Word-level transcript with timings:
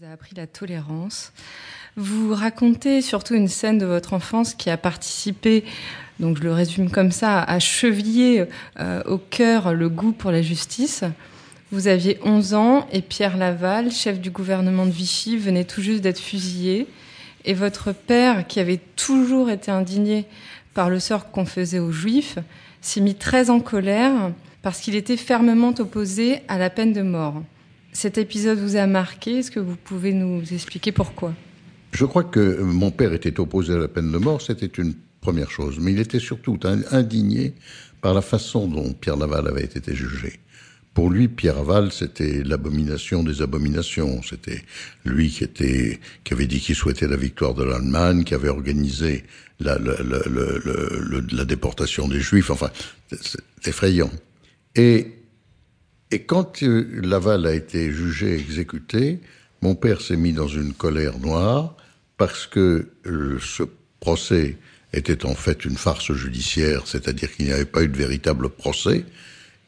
vous 0.00 0.06
a 0.06 0.12
appris 0.12 0.34
la 0.34 0.46
tolérance. 0.46 1.30
Vous 1.96 2.32
racontez 2.34 3.02
surtout 3.02 3.34
une 3.34 3.48
scène 3.48 3.76
de 3.76 3.84
votre 3.84 4.14
enfance 4.14 4.54
qui 4.54 4.70
a 4.70 4.78
participé, 4.78 5.62
donc 6.20 6.38
je 6.38 6.42
le 6.42 6.54
résume 6.54 6.90
comme 6.90 7.10
ça, 7.10 7.42
à 7.42 7.58
cheviller 7.58 8.46
euh, 8.78 9.02
au 9.04 9.18
cœur 9.18 9.74
le 9.74 9.90
goût 9.90 10.12
pour 10.12 10.30
la 10.30 10.40
justice. 10.40 11.04
Vous 11.70 11.86
aviez 11.86 12.18
11 12.24 12.54
ans 12.54 12.88
et 12.92 13.02
Pierre 13.02 13.36
Laval, 13.36 13.90
chef 13.90 14.20
du 14.20 14.30
gouvernement 14.30 14.86
de 14.86 14.90
Vichy, 14.90 15.36
venait 15.36 15.64
tout 15.64 15.82
juste 15.82 16.00
d'être 16.00 16.20
fusillé. 16.20 16.86
Et 17.44 17.52
votre 17.52 17.92
père, 17.92 18.46
qui 18.46 18.58
avait 18.58 18.80
toujours 18.96 19.50
été 19.50 19.70
indigné 19.70 20.24
par 20.72 20.88
le 20.88 20.98
sort 20.98 21.30
qu'on 21.30 21.44
faisait 21.44 21.78
aux 21.78 21.92
Juifs, 21.92 22.38
s'est 22.80 23.02
mis 23.02 23.16
très 23.16 23.50
en 23.50 23.60
colère 23.60 24.30
parce 24.62 24.80
qu'il 24.80 24.94
était 24.94 25.18
fermement 25.18 25.74
opposé 25.78 26.40
à 26.48 26.56
la 26.56 26.70
peine 26.70 26.94
de 26.94 27.02
mort. 27.02 27.42
Cet 27.92 28.18
épisode 28.18 28.58
vous 28.58 28.76
a 28.76 28.86
marqué, 28.86 29.38
est-ce 29.38 29.50
que 29.50 29.60
vous 29.60 29.76
pouvez 29.76 30.12
nous 30.12 30.42
expliquer 30.52 30.92
pourquoi? 30.92 31.34
Je 31.92 32.04
crois 32.04 32.24
que 32.24 32.60
mon 32.62 32.90
père 32.90 33.12
était 33.12 33.40
opposé 33.40 33.74
à 33.74 33.78
la 33.78 33.88
peine 33.88 34.12
de 34.12 34.18
mort, 34.18 34.40
c'était 34.40 34.66
une 34.66 34.94
première 35.20 35.50
chose, 35.50 35.78
mais 35.80 35.92
il 35.92 35.98
était 35.98 36.20
surtout 36.20 36.58
indigné 36.92 37.54
par 38.00 38.14
la 38.14 38.22
façon 38.22 38.68
dont 38.68 38.92
Pierre 38.92 39.16
Laval 39.16 39.48
avait 39.48 39.64
été 39.64 39.94
jugé. 39.94 40.40
Pour 40.94 41.08
lui, 41.10 41.28
Pierre 41.28 41.56
Laval, 41.56 41.92
c'était 41.92 42.42
l'abomination 42.42 43.22
des 43.22 43.42
abominations. 43.42 44.22
C'était 44.22 44.64
lui 45.04 45.30
qui 45.30 45.44
était, 45.44 46.00
qui 46.24 46.32
avait 46.34 46.46
dit 46.46 46.58
qu'il 46.58 46.74
souhaitait 46.74 47.06
la 47.06 47.16
victoire 47.16 47.54
de 47.54 47.62
l'Allemagne, 47.62 48.24
qui 48.24 48.34
avait 48.34 48.48
organisé 48.48 49.22
la, 49.60 49.78
la, 49.78 51.44
déportation 51.44 52.08
des 52.08 52.20
Juifs. 52.20 52.50
Enfin, 52.50 52.70
c'est 53.08 53.68
effrayant. 53.68 54.10
Et, 54.74 55.19
et 56.10 56.22
quand 56.22 56.62
euh, 56.62 57.00
Laval 57.02 57.46
a 57.46 57.54
été 57.54 57.92
jugé, 57.92 58.34
exécuté, 58.34 59.20
mon 59.62 59.74
père 59.74 60.00
s'est 60.00 60.16
mis 60.16 60.32
dans 60.32 60.48
une 60.48 60.72
colère 60.72 61.18
noire 61.18 61.76
parce 62.16 62.46
que 62.46 62.88
euh, 63.06 63.38
ce 63.40 63.62
procès 64.00 64.56
était 64.92 65.24
en 65.24 65.34
fait 65.34 65.64
une 65.64 65.76
farce 65.76 66.12
judiciaire, 66.12 66.86
c'est-à-dire 66.86 67.34
qu'il 67.34 67.46
n'y 67.46 67.52
avait 67.52 67.64
pas 67.64 67.82
eu 67.82 67.88
de 67.88 67.96
véritable 67.96 68.48
procès. 68.48 69.04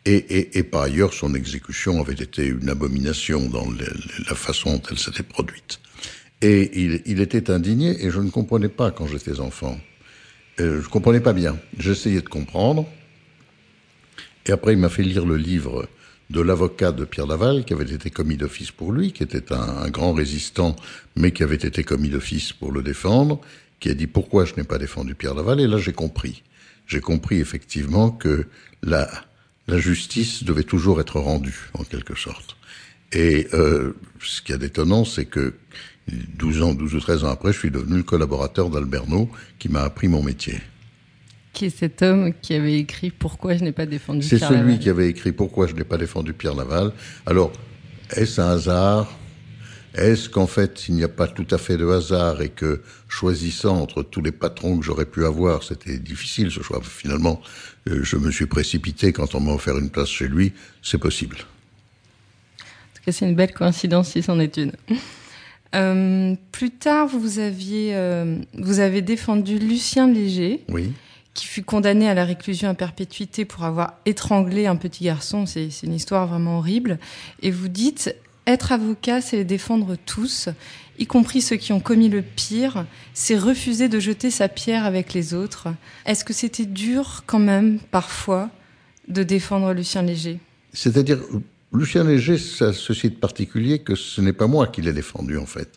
Et, 0.04 0.16
et, 0.16 0.58
et, 0.58 0.62
par 0.64 0.82
ailleurs, 0.82 1.14
son 1.14 1.32
exécution 1.32 2.00
avait 2.00 2.14
été 2.14 2.44
une 2.44 2.68
abomination 2.68 3.48
dans 3.48 3.68
la 3.70 4.34
façon 4.34 4.72
dont 4.72 4.82
elle 4.90 4.98
s'était 4.98 5.22
produite. 5.22 5.78
Et 6.40 6.72
il, 6.74 7.02
il, 7.06 7.20
était 7.20 7.52
indigné, 7.52 8.04
et 8.04 8.10
je 8.10 8.18
ne 8.18 8.28
comprenais 8.28 8.68
pas 8.68 8.90
quand 8.90 9.06
j'étais 9.06 9.38
enfant. 9.38 9.78
Euh, 10.58 10.82
je 10.82 10.88
comprenais 10.88 11.20
pas 11.20 11.32
bien. 11.32 11.56
J'essayais 11.78 12.20
de 12.20 12.28
comprendre. 12.28 12.84
Et 14.46 14.50
après, 14.50 14.72
il 14.72 14.78
m'a 14.78 14.88
fait 14.88 15.04
lire 15.04 15.24
le 15.24 15.36
livre 15.36 15.88
de 16.30 16.40
l'avocat 16.40 16.92
de 16.92 17.04
Pierre 17.04 17.26
Laval, 17.26 17.64
qui 17.64 17.72
avait 17.72 17.92
été 17.92 18.10
commis 18.10 18.36
d'office 18.36 18.70
pour 18.70 18.92
lui, 18.92 19.12
qui 19.12 19.22
était 19.22 19.52
un, 19.52 19.88
grand 19.90 20.12
résistant, 20.12 20.76
mais 21.16 21.32
qui 21.32 21.42
avait 21.42 21.56
été 21.56 21.84
commis 21.84 22.08
d'office 22.08 22.52
pour 22.52 22.72
le 22.72 22.82
défendre, 22.82 23.40
qui 23.80 23.90
a 23.90 23.94
dit 23.94 24.06
pourquoi 24.06 24.44
je 24.44 24.54
n'ai 24.56 24.64
pas 24.64 24.78
défendu 24.78 25.14
Pierre 25.14 25.34
Laval? 25.34 25.60
Et 25.60 25.66
là, 25.66 25.78
j'ai 25.78 25.92
compris. 25.92 26.42
J'ai 26.86 27.00
compris 27.00 27.40
effectivement 27.40 28.10
que 28.10 28.46
la, 28.82 29.10
la 29.68 29.78
justice 29.78 30.44
devait 30.44 30.62
toujours 30.62 31.00
être 31.00 31.20
rendue, 31.20 31.70
en 31.74 31.84
quelque 31.84 32.14
sorte. 32.14 32.56
Et 33.12 33.48
euh, 33.52 33.92
ce 34.20 34.40
qui 34.40 34.52
est 34.52 34.62
étonnant, 34.62 35.04
c'est 35.04 35.26
que 35.26 35.54
12 36.08 36.62
ans, 36.62 36.74
12 36.74 36.94
ou 36.94 37.00
13 37.00 37.24
ans 37.24 37.30
après, 37.30 37.52
je 37.52 37.58
suis 37.58 37.70
devenu 37.70 37.98
le 37.98 38.02
collaborateur 38.02 38.70
d'Alberno, 38.70 39.30
qui 39.58 39.68
m'a 39.68 39.82
appris 39.82 40.08
mon 40.08 40.22
métier. 40.22 40.60
Qui 41.52 41.66
est 41.66 41.76
cet 41.76 42.02
homme 42.02 42.32
qui 42.40 42.54
avait 42.54 42.78
écrit 42.78 43.10
Pourquoi 43.10 43.56
je 43.56 43.62
n'ai 43.62 43.72
pas 43.72 43.84
défendu 43.86 44.26
Pierre 44.26 44.40
Laval 44.40 44.56
C'est 44.56 44.62
celui 44.62 44.78
qui 44.78 44.88
avait 44.88 45.08
écrit 45.08 45.32
Pourquoi 45.32 45.66
je 45.66 45.74
n'ai 45.74 45.84
pas 45.84 45.98
défendu 45.98 46.32
Pierre 46.32 46.54
Laval. 46.54 46.92
Alors, 47.26 47.52
est-ce 48.16 48.40
un 48.40 48.50
hasard? 48.50 49.18
Est-ce 49.94 50.30
qu'en 50.30 50.46
fait, 50.46 50.88
il 50.88 50.94
n'y 50.94 51.04
a 51.04 51.08
pas 51.08 51.28
tout 51.28 51.46
à 51.50 51.58
fait 51.58 51.76
de 51.76 51.86
hasard 51.86 52.40
et 52.40 52.48
que 52.48 52.80
choisissant 53.08 53.76
entre 53.78 54.02
tous 54.02 54.22
les 54.22 54.32
patrons 54.32 54.78
que 54.78 54.84
j'aurais 54.84 55.04
pu 55.04 55.26
avoir, 55.26 55.62
c'était 55.62 55.98
difficile 55.98 56.50
ce 56.50 56.62
choix? 56.62 56.80
Finalement, 56.82 57.42
euh, 57.90 58.00
je 58.02 58.16
me 58.16 58.30
suis 58.30 58.46
précipité 58.46 59.12
quand 59.12 59.34
on 59.34 59.40
m'a 59.40 59.52
offert 59.52 59.76
une 59.76 59.90
place 59.90 60.08
chez 60.08 60.28
lui. 60.28 60.54
C'est 60.82 60.96
possible. 60.96 61.36
En 61.36 62.96
tout 62.96 63.02
cas, 63.04 63.12
c'est 63.12 63.26
une 63.26 63.34
belle 63.34 63.52
coïncidence 63.52 64.10
si 64.10 64.22
c'en 64.22 64.40
est 64.40 64.56
une. 64.56 64.72
Euh, 65.74 66.34
plus 66.50 66.70
tard, 66.70 67.06
vous 67.08 67.38
aviez, 67.38 67.94
euh, 67.94 68.36
vous 68.58 68.80
avez 68.80 69.00
défendu 69.00 69.58
Lucien 69.58 70.06
Léger. 70.06 70.64
Oui 70.68 70.92
qui 71.34 71.46
fut 71.46 71.62
condamné 71.62 72.08
à 72.08 72.14
la 72.14 72.24
réclusion 72.24 72.68
à 72.68 72.74
perpétuité 72.74 73.44
pour 73.44 73.64
avoir 73.64 73.94
étranglé 74.04 74.66
un 74.66 74.76
petit 74.76 75.04
garçon. 75.04 75.46
C'est 75.46 75.70
une 75.82 75.94
histoire 75.94 76.26
vraiment 76.26 76.58
horrible. 76.58 76.98
Et 77.40 77.50
vous 77.50 77.68
dites, 77.68 78.14
être 78.46 78.72
avocat, 78.72 79.20
c'est 79.20 79.44
défendre 79.44 79.96
tous, 80.04 80.48
y 80.98 81.06
compris 81.06 81.40
ceux 81.40 81.56
qui 81.56 81.72
ont 81.72 81.80
commis 81.80 82.08
le 82.08 82.22
pire, 82.22 82.86
c'est 83.14 83.38
refuser 83.38 83.88
de 83.88 84.00
jeter 84.00 84.30
sa 84.30 84.48
pierre 84.48 84.84
avec 84.84 85.14
les 85.14 85.32
autres. 85.32 85.68
Est-ce 86.06 86.24
que 86.24 86.32
c'était 86.32 86.66
dur 86.66 87.22
quand 87.26 87.38
même, 87.38 87.78
parfois, 87.90 88.50
de 89.08 89.22
défendre 89.22 89.72
Lucien 89.72 90.02
Léger? 90.02 90.38
C'est-à-dire, 90.72 91.18
Lucien 91.72 92.04
Léger, 92.04 92.36
ça 92.36 92.72
ceci 92.72 93.10
de 93.10 93.14
particulier 93.16 93.78
que 93.78 93.94
ce 93.94 94.20
n'est 94.20 94.32
pas 94.32 94.46
moi 94.46 94.66
qui 94.66 94.82
l'ai 94.82 94.92
défendu, 94.92 95.38
en 95.38 95.46
fait. 95.46 95.70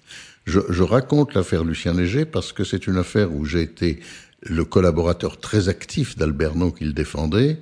Je 0.46 0.84
raconte 0.84 1.34
l'affaire 1.34 1.64
Lucien 1.64 1.94
Léger 1.94 2.26
parce 2.26 2.54
que 2.54 2.64
c'est 2.64 2.86
une 2.86 2.98
affaire 2.98 3.34
où 3.34 3.46
j'ai 3.46 3.62
été 3.62 4.00
le 4.46 4.64
collaborateur 4.64 5.40
très 5.40 5.70
actif 5.70 6.18
d'Alberno 6.18 6.72
qu'il 6.72 6.94
défendait. 6.94 7.58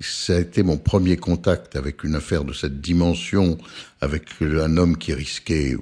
Ça 0.00 0.36
a 0.36 0.38
été 0.38 0.62
mon 0.62 0.78
premier 0.78 1.16
contact 1.16 1.74
avec 1.74 2.04
une 2.04 2.14
affaire 2.14 2.44
de 2.44 2.52
cette 2.52 2.80
dimension, 2.80 3.58
avec 4.00 4.22
un 4.40 4.76
homme 4.76 4.96
qui 4.96 5.12
risquait, 5.12 5.76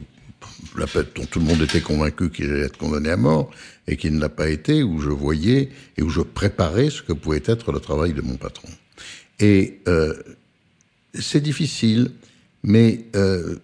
dont 0.75 1.27
tout 1.31 1.39
le 1.39 1.45
monde 1.45 1.61
était 1.61 1.83
convaincu 1.83 2.31
qu'il 2.31 2.51
allait 2.51 2.65
être 2.65 2.79
condamné 2.79 3.11
à 3.11 3.19
mort, 3.19 3.51
et 3.87 3.99
qui 3.99 4.11
ne 4.11 4.19
l'a 4.19 4.31
pas 4.31 4.49
été, 4.49 4.83
où 4.83 5.01
je 5.01 5.11
voyais 5.11 5.69
et 5.99 6.03
où 6.03 6.09
je 6.09 6.23
préparais 6.23 6.89
ce 6.89 7.03
que 7.03 7.13
pouvait 7.13 7.43
être 7.45 7.73
le 7.73 7.81
travail 7.81 8.15
de 8.15 8.23
mon 8.23 8.37
patron. 8.37 8.69
Et 9.39 9.81
euh, 9.87 10.15
c'est 11.13 11.43
difficile, 11.43 12.13
mais 12.63 13.05
euh, 13.15 13.57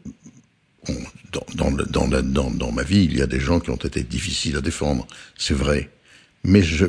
dans 1.55 2.73
ma 2.73 2.83
vie, 2.83 3.05
il 3.05 3.17
y 3.17 3.23
a 3.23 3.27
des 3.27 3.41
gens 3.41 3.59
qui 3.59 3.71
ont 3.71 3.77
été 3.77 4.03
difficiles 4.03 4.57
à 4.57 4.61
défendre, 4.61 5.07
c'est 5.39 5.55
vrai 5.55 5.91
mais 6.45 6.63
je, 6.63 6.87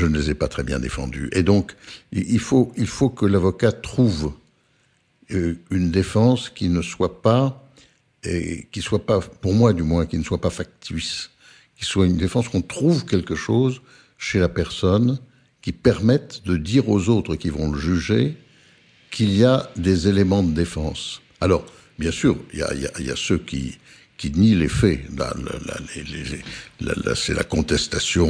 ne 0.00 0.18
les 0.18 0.30
ai 0.30 0.34
pas 0.34 0.48
très 0.48 0.62
bien 0.62 0.78
défendus. 0.78 1.28
Et 1.32 1.42
donc, 1.42 1.74
il 2.12 2.40
faut, 2.40 2.66
que 3.10 3.26
l'avocat 3.26 3.72
trouve 3.72 4.32
euh, 5.32 5.54
une 5.70 5.90
défense 5.90 6.50
qui 6.50 6.68
ne 6.68 6.82
soit 6.82 7.22
pas, 7.22 7.68
et 8.24 8.66
qui 8.72 8.82
soit 8.82 9.06
pas, 9.06 9.20
pour 9.20 9.54
moi 9.54 9.72
du 9.72 9.82
moins, 9.82 10.06
qui 10.06 10.18
ne 10.18 10.24
soit 10.24 10.40
pas 10.40 10.50
factice, 10.50 11.30
qui 11.76 11.84
soit 11.84 12.06
une 12.06 12.16
défense 12.16 12.48
qu'on 12.48 12.62
trouve 12.62 13.06
quelque 13.06 13.34
chose 13.34 13.80
chez 14.18 14.38
la 14.38 14.48
personne 14.48 15.18
qui 15.62 15.72
permette 15.72 16.42
de 16.44 16.56
dire 16.56 16.88
aux 16.88 17.08
autres 17.08 17.36
qui 17.36 17.48
vont 17.48 17.70
le 17.70 17.78
juger 17.78 18.36
qu'il 19.10 19.34
y 19.34 19.44
a 19.44 19.70
des 19.76 20.08
éléments 20.08 20.42
de 20.42 20.52
défense. 20.52 21.20
Alors, 21.40 21.64
bien 21.98 22.10
sûr, 22.10 22.36
il 22.52 22.60
y 22.60 23.10
a 23.10 23.16
ceux 23.16 23.38
qui, 23.38 23.78
qui 24.20 24.30
nie 24.32 24.54
les 24.54 24.68
faits. 24.68 25.00
c'est 27.14 27.34
la 27.34 27.44
contestation 27.44 28.28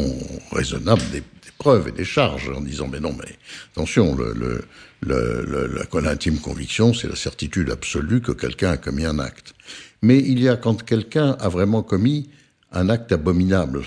raisonnable 0.53 1.03
des, 1.11 1.23
preuves 1.59 1.89
et 1.89 1.93
des 1.93 2.07
charges 2.07 2.49
en 2.49 2.63
disant 2.63 2.89
mais 2.89 3.01
non 3.01 3.13
mais 3.13 3.35
attention 3.73 4.15
le, 4.15 4.33
le, 4.33 4.65
le, 5.03 5.67
la 5.67 6.01
l'intime 6.01 6.39
conviction 6.39 6.95
c'est 6.95 7.09
la 7.09 7.17
certitude 7.17 7.69
absolue 7.71 8.23
que 8.23 8.33
quelqu'un 8.33 8.71
a 8.71 8.77
commis 8.79 9.05
un 9.05 9.19
acte. 9.19 9.53
Mais 10.01 10.19
il 10.19 10.41
y 10.41 10.49
a 10.49 10.57
quand 10.57 10.83
quelqu'un 10.85 11.33
a 11.39 11.49
vraiment 11.49 11.83
commis 11.83 12.31
un 12.73 12.89
acte 12.89 13.13
abominable. 13.13 13.83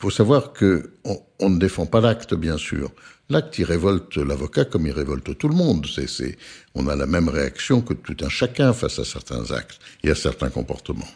Il 0.00 0.04
faut 0.04 0.10
savoir 0.10 0.54
que 0.54 0.94
on 1.40 1.50
ne 1.50 1.58
défend 1.58 1.84
pas 1.84 2.00
l'acte 2.00 2.32
bien 2.32 2.56
sûr. 2.56 2.90
L'acte, 3.28 3.58
il 3.58 3.64
révolte 3.64 4.16
l'avocat 4.16 4.64
comme 4.64 4.86
il 4.86 4.92
révolte 4.92 5.36
tout 5.36 5.46
le 5.46 5.54
monde. 5.54 5.86
C'est, 5.86 6.38
on 6.74 6.88
a 6.88 6.96
la 6.96 7.04
même 7.04 7.28
réaction 7.28 7.82
que 7.82 7.92
tout 7.92 8.16
un 8.22 8.30
chacun 8.30 8.72
face 8.72 8.98
à 8.98 9.04
certains 9.04 9.50
actes 9.50 9.78
et 10.02 10.10
à 10.10 10.14
certains 10.14 10.48
comportements. 10.48 11.08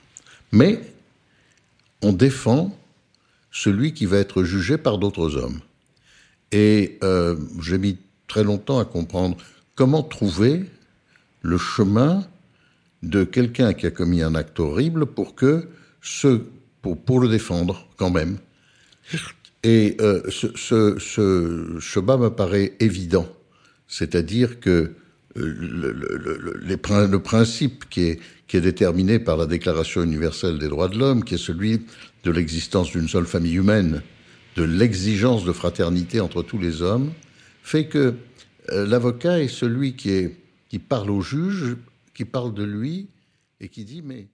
Mais 0.53 0.83
on 2.03 2.13
défend 2.13 2.77
celui 3.51 3.95
qui 3.95 4.05
va 4.05 4.19
être 4.19 4.45
jugé 4.45 4.77
par 4.77 4.99
d'autres 4.99 5.39
hommes. 5.39 5.61
Et 6.53 6.99
euh, 7.03 7.37
j'ai 7.63 7.79
mis 7.79 7.97
très 8.29 8.45
longtemps 8.45 8.81
à 8.81 8.85
comprendre 8.85 9.39
comment 9.77 10.03
trouver 10.03 10.67
le 11.41 11.57
chemin 11.57 12.27
de 13.03 13.25
quelqu'un 13.25 13.73
qui 13.73 13.87
a 13.87 13.91
commis 13.91 14.21
un 14.21 14.35
acte 14.35 14.61
horrible 14.61 15.07
pour 15.07 15.35
que 15.35 15.71
ce, 16.03 16.43
pour, 16.83 17.03
pour 17.03 17.19
le 17.19 17.31
défendre 17.31 17.89
quand 17.97 18.11
même. 18.11 18.37
Et 19.63 19.97
euh, 20.01 20.23
ce, 20.31 20.49
ce, 20.57 20.99
ce, 20.99 21.79
chemin 21.81 22.19
me 22.19 22.29
paraît 22.29 22.75
évident, 22.81 23.27
c'est-à-dire 23.89 24.61
que 24.61 24.71
euh, 24.71 24.93
le, 25.37 25.93
le, 25.93 26.19
le, 26.37 27.07
le, 27.07 27.19
principe 27.19 27.89
qui 27.89 28.03
est, 28.03 28.21
qui 28.47 28.59
est 28.59 28.61
déterminé 28.61 29.19
par 29.19 29.37
la 29.37 29.47
Déclaration 29.47 30.03
universelle 30.03 30.59
des 30.59 30.69
droits 30.69 30.89
de 30.89 30.99
l'homme, 30.99 31.25
qui 31.25 31.35
est 31.35 31.39
celui 31.39 31.81
de 32.25 32.31
l'existence 32.31 32.91
d'une 32.91 33.09
seule 33.09 33.27
famille 33.27 33.57
humaine, 33.57 34.03
de 34.57 34.65
l'exigence 34.65 35.45
de 35.45 35.53
fraternité 35.53 36.21
entre 36.21 36.43
tous 36.43 36.59
les 36.59 36.83
hommes, 36.83 37.13
fait 37.63 37.87
que 37.87 38.15
euh, 38.71 38.87
l'avocat 38.87 39.41
est 39.41 39.49
celui 39.49 39.97
qui, 39.97 40.11
est, 40.11 40.37
qui 40.69 40.79
parle 40.79 41.11
au 41.11 41.23
juge, 41.23 41.77
qui 42.15 42.25
parle 42.25 42.55
de 42.55 42.65
lui 42.65 43.09
et 43.61 43.69
qui 43.69 43.85
dit 43.85 44.03
mais 44.03 44.29